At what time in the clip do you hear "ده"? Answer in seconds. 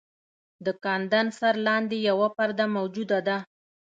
3.27-3.37